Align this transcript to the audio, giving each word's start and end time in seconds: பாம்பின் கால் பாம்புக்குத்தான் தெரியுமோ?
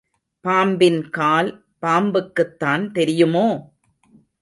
பாம்பின் 0.45 1.09
கால் 1.09 1.51
பாம்புக்குத்தான் 1.81 2.91
தெரியுமோ? 2.91 3.47